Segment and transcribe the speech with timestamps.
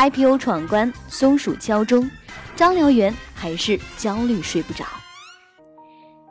[0.00, 2.10] IPO 闯关，松鼠敲钟，
[2.56, 4.82] 张燎原还是焦虑睡不着。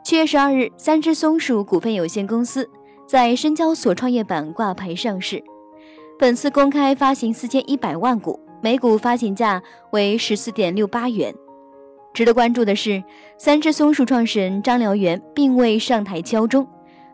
[0.02, 2.68] 七月十二日，三只松鼠股份有限公司
[3.06, 5.40] 在深交所创业板挂牌上市，
[6.18, 11.32] 本次公开发行四千一百万股，每股发行价为十四点六八元。
[12.12, 13.00] 值得关注的是，
[13.38, 16.68] 三只松鼠创始人张燎原并未上台敲钟，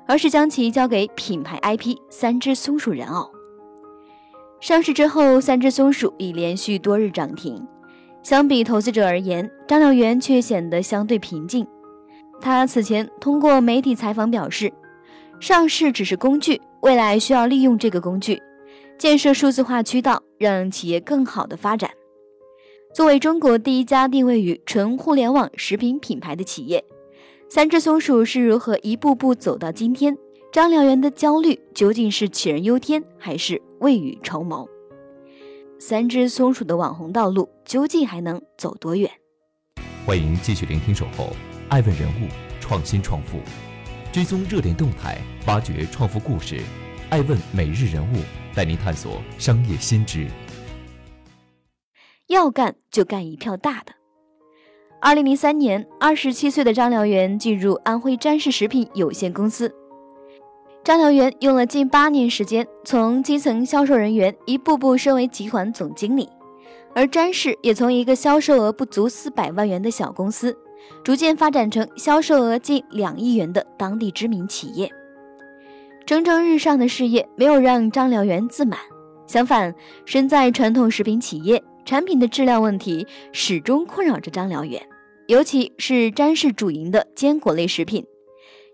[0.07, 3.36] 而是将其交给品牌 IP 三只松鼠人偶。
[4.61, 7.65] 上市之后，三只松鼠已连续多日涨停。
[8.23, 11.67] 相比投资者而言，张燎原却显得相对平静。
[12.41, 14.73] 他此前通过媒体采访表示，
[15.39, 18.43] 上市只是工具，未来需要利用这个工具，
[18.99, 21.91] 建设数字化渠道，让企业更好的发展。
[22.95, 26.83] 作为中国第一家定位于纯互联网食品品牌的企业，
[27.49, 30.17] 三只松鼠是如何一步步走到今天？
[30.57, 34.67] 张燎原的焦虑究竟是杞人忧天，还是未雨绸缪？
[35.79, 39.11] 三只松鼠的网红道路究竟还能走多远？
[40.07, 41.37] 欢迎继续聆听《守候
[41.69, 43.37] 爱问人物创新创富》，
[44.11, 46.59] 追踪热点动态，挖掘创富故事。
[47.11, 48.17] 爱问每日人物
[48.55, 50.27] 带您探索商业新知。
[52.29, 53.93] 要干就干一票大的。
[55.03, 59.71] 二零零三年，二十七岁的张燎原进入安徽詹氏食品有限公司。
[60.87, 66.29] 张燎原用了近八年时间，从基层销售人员一步步升为集团总经理，
[66.95, 70.57] 而詹氏也从一个销售额不足四百万元的小公司，
[71.03, 74.89] 逐渐发展成销售额近两亿元的当地知名企业。
[76.07, 78.79] 蒸蒸日上的事业没有让张燎原自满，
[79.27, 84.81] 相反，身在传统食品企业，产品的质量问题始终困扰着张燎原，
[85.27, 88.07] 尤其是詹氏主营的坚果类食品。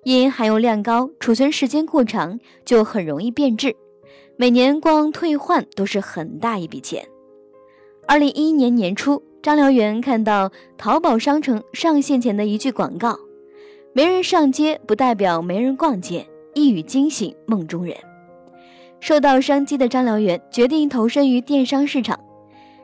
[0.04, 3.76] 因含油量高，储存时间过长，就很容易变质。
[4.36, 7.06] 每年光退换都是很大一笔钱。
[8.08, 13.16] 二零一一年年初，张燎原看到淘宝商城上线前的一句广告
[13.94, 17.96] ：“没人上街不代表没人逛街。”一语惊醒梦中人。
[19.00, 22.18] 受到商机的张燎原决定投身于电商市场，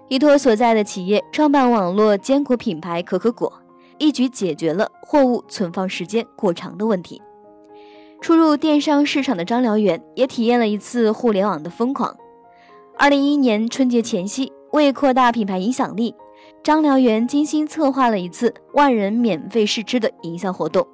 [0.09, 3.53] 依托所在的企业创办网络坚果品牌可可果。
[3.99, 7.21] 一举解决了货物存放时间过长的问题。
[8.21, 12.17] 初入电商市场的张燎原也体验了一次互联网的疯狂。
[12.97, 16.15] 二零一一年春节前夕，为扩大品牌影响力，
[16.65, 20.85] 张燎原精心策划了一次万人免费试吃的营销活动。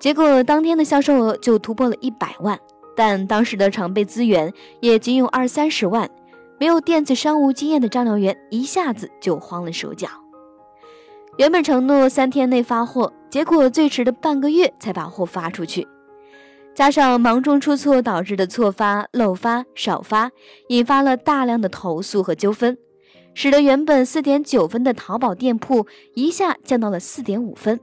[0.00, 2.58] 结果当天的销售额就突破了一百万，
[2.96, 4.50] 但当时的常备资源
[4.80, 6.10] 也仅有二三十万，
[6.58, 10.08] 没有电子商务经验的张燎原一下子就慌了手脚。
[11.38, 15.88] 原本承诺三天内发货，结果最迟的半个月才把货发出去，
[16.74, 20.30] 加上忙中出错导致的错发、漏发、少发，
[20.68, 22.76] 引发了大量的投诉和纠纷，
[23.32, 27.80] 使得原本四点九分的淘宝店铺一下降到了四点五分。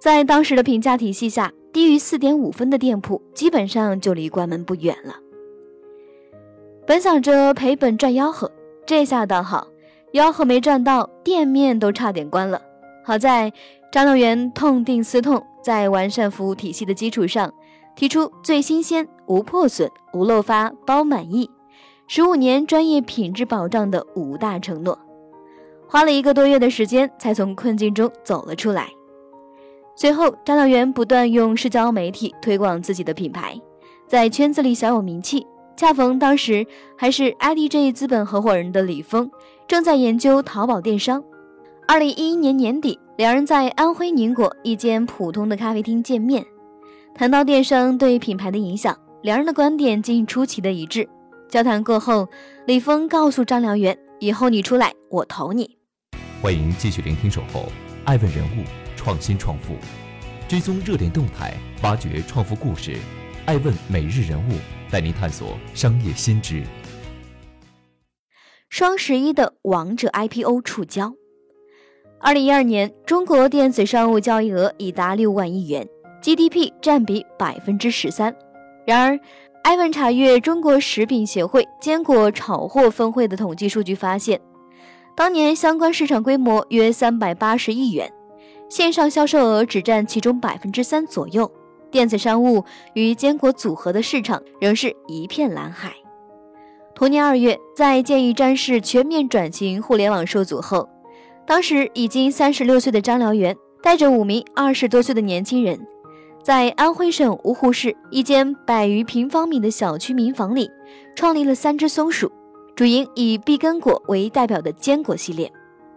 [0.00, 5.14] 在当时的评价体系下，低于四点五分的店铺基本上就离关门不远了。
[6.84, 8.50] 本想着赔本赚吆喝，
[8.84, 9.68] 这下倒好。
[10.12, 12.60] 吆喝没赚到，店面都差点关了。
[13.04, 13.52] 好在
[13.92, 17.52] 张燎原痛定思痛，在完善服务体系的基础上，
[17.94, 21.48] 提出最新鲜、无破损、无漏发、包满意、
[22.08, 24.98] 十五年专业品质保障的五大承诺，
[25.88, 28.88] 花了一个多月的时间，才从困境中走了出来。
[29.94, 33.60] 随后，张燎原不断用社交媒体推广自己的品牌，
[34.08, 35.46] 在圈子里小有名气。
[35.76, 36.66] 恰逢当时
[36.98, 39.30] 还是 IDJ 资本合伙人的李峰。
[39.70, 41.22] 正在研究淘宝电商。
[41.86, 46.44] 二零一一年年底，两人在安徽宁国一间普通的咖啡厅见面，
[47.14, 51.08] 谈到电商对品牌的影响，两人的观点竟出奇的一致。
[51.48, 52.28] 交谈过后，
[52.66, 55.78] 李峰告诉张燎原：“以后你出来，我投你。”
[56.42, 57.70] 欢迎继续聆听《守候
[58.04, 58.64] 爱问人物
[58.96, 59.74] 创新创富》，
[60.48, 62.96] 追踪热点动态，挖掘创富故事。
[63.46, 64.54] 爱问每日人物
[64.90, 66.64] 带您探索商业新知。
[68.70, 71.12] 双十一的王者 IPO 触礁。
[72.20, 75.84] 二零一二年，中国电子商务交易额已达六万亿元
[76.22, 78.32] ，GDP 占比百分之十三。
[78.86, 79.18] 然而，
[79.64, 84.40] 艾文查阅中国食品协会坚果炒货分会的统计数据发现，
[85.16, 88.12] 当年相关市场规模约三百八十亿元，
[88.68, 91.50] 线上销售额只占其中百分之三左右。
[91.90, 92.64] 电子商务
[92.94, 95.92] 与坚果组合的市场仍是一片蓝海。
[97.00, 100.86] 同年二月，在建议詹氏全面转型互联网受阻后，
[101.46, 105.80] 当时已经三十六岁的张燎原带着五名二十多岁的年轻人，
[106.44, 110.70] 在安徽省芜湖市一间百余平方米的小区民房里，
[111.16, 112.30] 创立了三只松鼠，
[112.76, 115.50] 主营以碧根果为代表的坚果系列，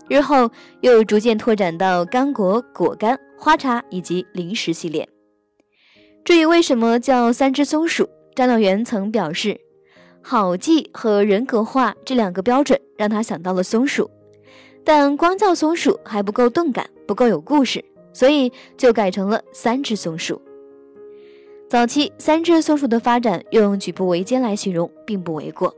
[0.07, 5.05] 日后又逐渐拓展到干果、果干、花茶以及零食系列。
[6.23, 9.59] 至于为什么叫三只松鼠，张燎原曾表示，
[10.25, 14.09] 好记和人格化这两个标准让他想到了松鼠，
[14.83, 17.83] 但光叫松鼠还不够动感，不够有故事，
[18.13, 20.41] 所以就改成了三只松鼠。
[21.69, 25.75] 早期三只松鼠的发展用举步维艰来形容并不为过。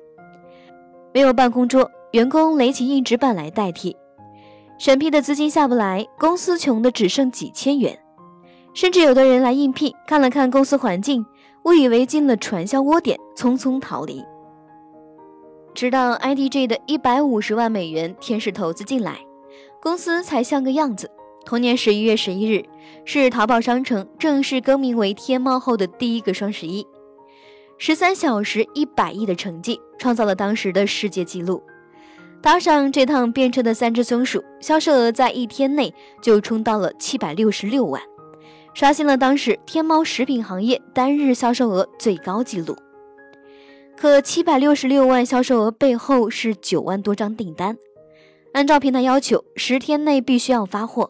[1.12, 3.96] 没有办公桌，员工垒起硬纸板来代替；
[4.78, 7.98] 审批的资金下不来，公司穷的只剩几千元。
[8.76, 11.26] 甚至有的人来应聘，看了看公司环境，
[11.64, 14.22] 误以为进了传销窝点，匆匆逃离。
[15.76, 19.20] 直到 IDG 的一百五十万美元天使投资进来，
[19.82, 21.12] 公司才像个样子。
[21.46, 22.64] 同年十一月十一日，
[23.04, 26.88] 是淘宝商城正式更名为天猫后的第一个双十一，
[27.78, 31.62] 十三小时一百亿的成绩，创造了当时的世界纪录。
[32.42, 38.02] 搭上这趟便车的三只松鼠，销售额在一天内就冲到了七百六十六万。
[38.74, 42.76] 刷新了当时天猫食品行业单日销售额最高纪录。
[43.98, 47.78] 可七百六十六万销售额背后是九万多张订单，
[48.52, 51.10] 按照平台要求，十天内必须要发货。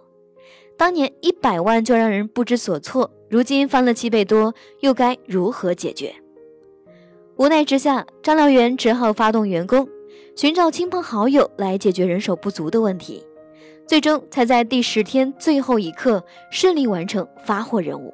[0.78, 6.14] 当年一百万就让人不知所措，如今翻了七倍多，又该如何解决？
[7.38, 9.88] 无奈之下，张燎原只好发动员工，
[10.36, 13.26] 寻找亲朋好友来解决人手不足的问题。
[13.88, 18.14] 最终才在第十天最后一刻顺利完成发货任务。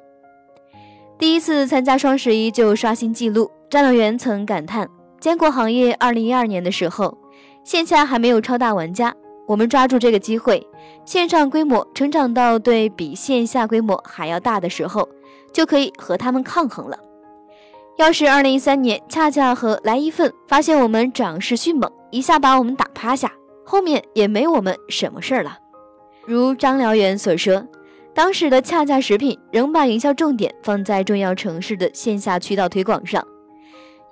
[1.18, 4.86] 第一次参加双十一就刷新纪录，张燎原曾感叹：
[5.18, 7.16] 坚果行业二零一二年的时候，
[7.64, 9.14] 线下还没有超大玩家，
[9.46, 10.62] 我们抓住这个机会，
[11.06, 15.08] 线上规模成长到对比线下规模还要大的时候，
[15.54, 16.98] 就可以和他们抗衡了。
[17.96, 23.32] 要是二零一三年恰恰和来一份发现我们涨势迅猛，一下把我们打趴下，
[23.64, 25.56] 后面也没我们什么事儿了。
[26.26, 27.66] 如张燎原所说，
[28.12, 33.26] 当时的恰恰食品仍把营销重点放在重要城市的线下渠道推广上。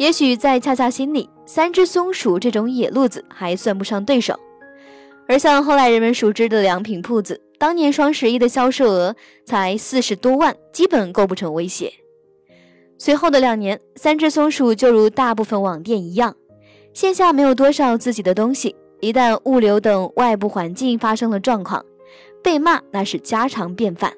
[0.01, 4.35] 也许在恰恰心里，三只松鼠这种野路子还算不上对手。
[5.29, 9.15] 而像后来人们熟知的良品铺子，当年双十一的销售额
[9.45, 11.93] 才四十多万，基本构不成威胁。
[12.97, 16.35] 随后的两年，三只松鼠就如大部分网店一样，
[16.95, 21.85] 线下没有多少自己的东西，一旦物流等外部环境发生了状况。
[22.43, 24.15] 被骂那是家常便饭，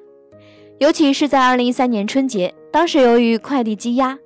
[0.79, 4.17] 尤其是在二零一三年春节，当时由于快递积压，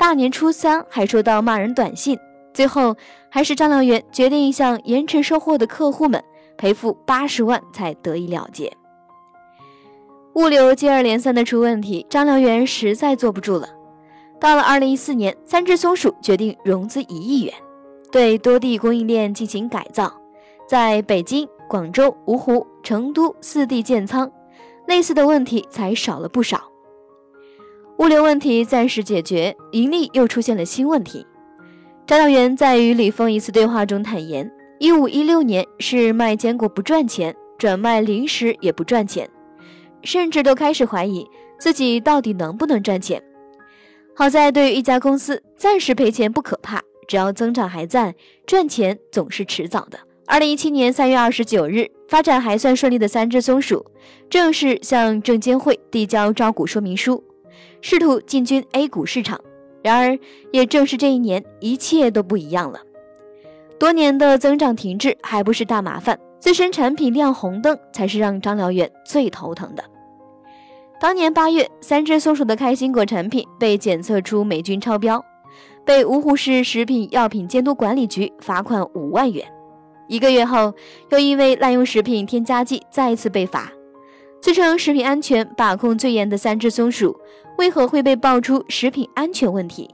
[0.00, 2.18] 大年初三还收到骂人短信，
[2.54, 2.96] 最后
[3.28, 6.24] 还是张燎原决定向延迟收货的客户们
[6.56, 8.72] 赔付八十万才得以了结。
[10.36, 13.68] 物流接二连三的出问题，张燎原实在坐不住了。
[14.40, 17.52] 到了二零一四年，三只松鼠决定融资一亿元，
[18.10, 20.10] 对多地供应链进行改造，
[20.66, 21.46] 在北京。
[21.68, 24.28] 广州、芜湖、成都四地建仓，
[24.88, 26.69] 类似的问题才少了不少。
[28.00, 31.26] 物流问题暂时解决，盈利又出现了新问题。
[32.06, 39.28] 张燎原在与李峰一次对话中坦言，一五一六年是卖坚果不赚钱，转卖零食也不赚钱，
[40.02, 41.28] 甚至都开始怀疑
[41.58, 43.22] 自己到底能不能赚钱。
[44.16, 48.14] 好在对于一家公司，暂时赔钱不可怕，只要增长还在，
[48.46, 49.98] 赚钱总是迟早的。
[50.26, 53.84] 二零一七年三月二十九日，发展还算顺利的三只松鼠
[54.30, 57.22] 正式向证监会递交招股说明书，
[57.80, 59.40] 试图进军 A 股市场。
[59.82, 60.18] 然而，
[60.52, 62.80] 也正是这一年，一切都不一样了。
[63.78, 69.82] 多年的增长停滞还不是大麻烦，自身产品亮红灯才是让张燎原最头疼的。
[71.00, 75.24] 当年八月，三只松鼠的开心果产品被检测出霉菌超标，
[75.82, 79.42] 被芜湖市食品药品监督管理局罚款五万元。
[80.08, 80.74] 一个月后，
[81.08, 83.72] 又因为滥用食品添加剂再次被罚。
[84.40, 87.14] 自称食品安全把控最严的三只松鼠，
[87.58, 89.88] 为何会被爆出食品安全问题？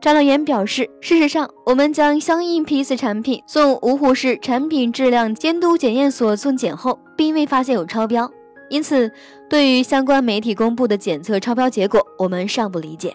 [0.00, 8.28] 张燎原表示，事实上，我们将相应批次产品送芜湖市产品质量监督检验所送检后，并未发现有超标。
[8.70, 9.12] 因此，
[9.50, 13.14] 对于相关媒体公布的检测超标结果，我们尚不理解。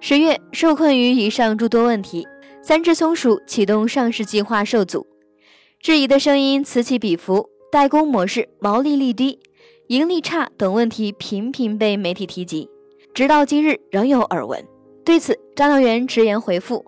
[0.00, 2.26] 十月，受困于以上诸多问题。
[2.62, 5.06] 三只松鼠启动上市计划受阻，
[5.80, 9.38] 质疑的声音此起彼伏，代工模式、毛利率低、
[9.86, 12.68] 盈利差等问题频频被媒体提及，
[13.14, 14.66] 直到今日仍有耳闻。
[15.04, 16.84] 对此，张燎原直言回复：“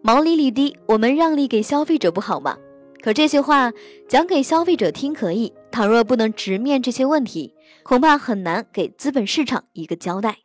[0.00, 2.56] 毛利率低，我们让利给消费者不好吗？”
[3.04, 3.70] 可这些话
[4.08, 10.38] 讲给消费者听可以，倘若不能直面这些问题，恐怕很难给资本市场一个交代。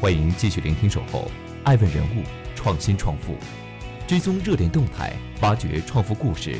[0.00, 1.18] 欢迎继续聆听《守候》，
[1.64, 2.24] 爱问人物，
[2.56, 3.34] 创新创富，
[4.06, 5.12] 追踪热点动态，
[5.42, 6.54] 挖掘创富故事。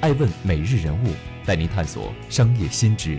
[0.00, 1.08] 爱问每日人物
[1.46, 3.18] 带您探索商业新知。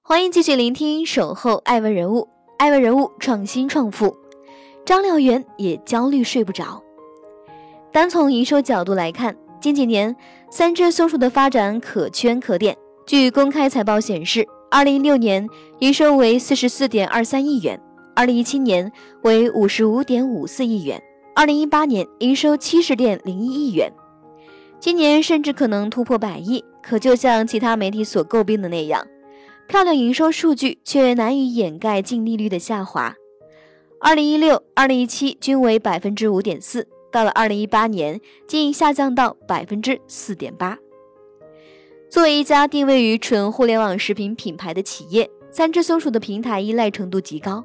[0.00, 2.20] 欢迎继续聆听《守候爱问人物》，
[2.56, 4.16] 爱问人物创新创富。
[4.86, 6.82] 张燎原也焦虑睡不着。
[7.92, 10.16] 单从营收角度来看，近几年
[10.50, 12.74] 三只松鼠的发展可圈可点。
[13.06, 15.46] 据公开财报显示，二零一六年
[15.80, 17.78] 营收为四十四点二三亿元，
[18.16, 18.90] 二零一七年
[19.22, 21.02] 为五十五点五四亿元，
[21.34, 23.92] 二零一八年营收七十点零一亿元。
[24.80, 29.04] 今年甚至可能突破百亿，可就像其他媒体所诟病的那样，
[29.66, 33.14] 漂亮营收数据却难以掩盖净利率的下滑。
[34.00, 40.78] 二零一六、二零一七均为百分之五点四，到了二零一八年竟下降到百分之四点八。
[42.08, 47.64] 作为一家定位于纯互联网食品品牌的企业，三只松鼠的平台依赖程度极高。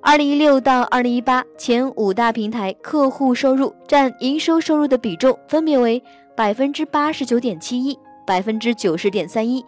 [0.00, 6.02] 二零一六到二零一八前五大平台客户收入占营收收入的比重分别为。
[6.34, 9.64] 百分之八十九点七一，百分之九十点三一，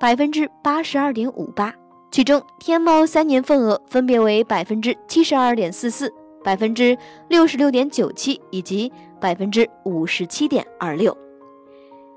[0.00, 1.72] 百分之八十二点五八。
[2.10, 6.96] 其中，天猫三年份额分别为百分之七十二点四四、百分之
[7.28, 11.16] 六十六点九七以及百分之五十七点二六。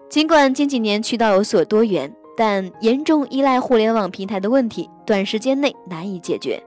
[0.10, 6.62] 尽管近几年渠道有所多元，但严重依赖互联网平台的问题，短时间内难以解决。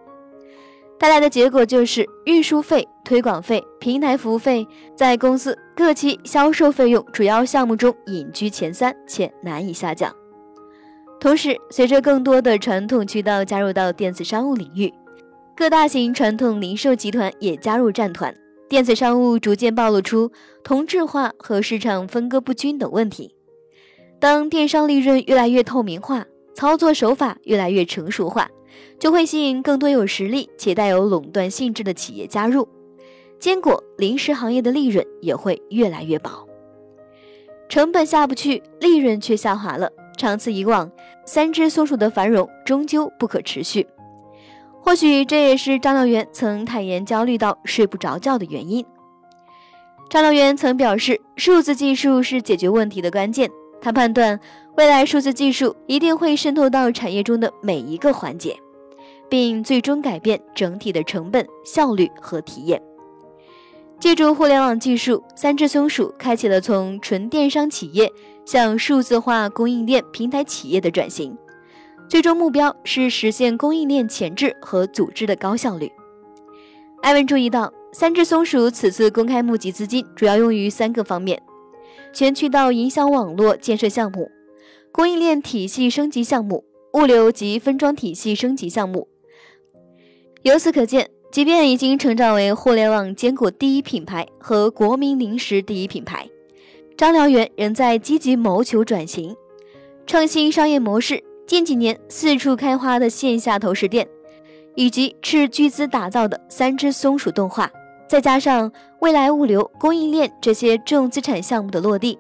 [1.04, 10.10] 带来的结果就是运输费、推广费、平台服务费在公司各期销售费用主要项目中隐居前三，且难以下降。
[11.20, 14.90] 同时，随着更多的传统渠道加入到电子商务领域，
[15.54, 18.34] 各大型传统零售集团也加入战团，
[18.66, 20.32] 电子商务逐渐暴露出
[20.62, 23.34] 同质化和市场分割不均等问题。
[24.18, 28.48] 当电商利润越来越透明化，操作手法越来越成熟化。
[28.98, 32.68] 就会吸引更多有实力且带有垄断性质的企业加入，
[33.38, 36.46] 坚果零食行业的利润也会越来越薄。
[37.68, 39.90] 成本下不去，利润却下滑了。
[40.16, 40.90] 长此以往，
[41.26, 43.86] 三只松鼠的繁荣终究不可持续。
[44.80, 48.84] 或许这也是张亮元曾坦言焦虑到睡不着觉的原因。
[50.10, 53.50] 张亮元曾表示，数字技术是解决问题的关键。
[53.80, 54.38] 他判断，
[54.76, 58.56] 未来数字技术一定会渗透到产业中的每一个环节。
[59.34, 62.80] 并最终改变整体的成本、效率和体验。
[63.98, 68.08] 借助互联网技术，三只松鼠开启了从纯电商企业
[68.44, 71.36] 向数字化供应链平台企业的转型，
[72.08, 75.90] 最终目标是实现供应链前置和组织的高效率。
[77.02, 81.42] 艾文注意到，三只松鼠此次公开募集资金主要用于三个方面：
[82.12, 84.30] 全渠道营销网络建设项目、
[84.92, 86.62] 供应链体系升级项目、
[86.92, 89.08] 物流及分装体系升级项目。
[90.44, 96.28] 由此可见，即便已经成长为互联网坚果第一品牌和国民零食第一品牌，
[96.98, 99.34] 张燎原仍在积极谋求转型、
[100.06, 101.24] 创新商业模式。
[101.46, 104.06] 近几年四处开花的线下投食店，
[104.74, 107.70] 以及斥巨资打造的三只松鼠动画，
[108.06, 108.70] 再加上
[109.00, 112.18] 未来物流供应链这些重资产项目的落地，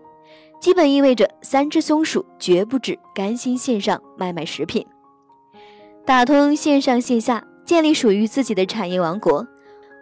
[0.60, 4.86] 基本意味着三只松鼠绝不止甘心线上卖卖食品，
[6.06, 7.46] 打通线上线下。
[7.64, 9.46] 建立属于自己的产业王国，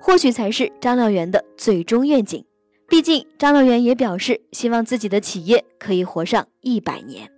[0.01, 2.45] 或许才是张燎原的最终愿景。
[2.89, 7.31] 毕竟，张燎原也表示希望自己的企业可以活上一百年。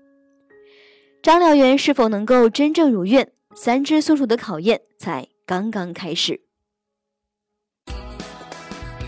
[1.22, 3.30] 张燎原是否能够真正如愿？
[3.54, 6.40] 三只松鼠的考验才刚刚开始。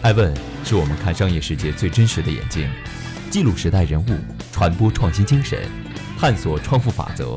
[0.03, 0.33] 爱问
[0.65, 2.71] 是我们看商业世界最真实的眼睛，
[3.29, 4.11] 记录时代人物，
[4.53, 5.69] 传播创新精神，
[6.17, 7.37] 探索创富法则。